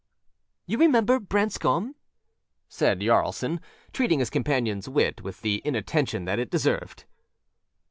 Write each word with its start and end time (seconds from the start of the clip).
â 0.67 0.73
âYou 0.75 0.79
remember 0.79 1.19
Branscom?â 1.19 1.93
said 2.67 3.01
Jaralson, 3.01 3.59
treating 3.93 4.17
his 4.17 4.31
companionâs 4.31 4.87
wit 4.87 5.21
with 5.21 5.41
the 5.41 5.61
inattention 5.63 6.25
that 6.25 6.39
it 6.39 6.49
deserved. 6.49 7.03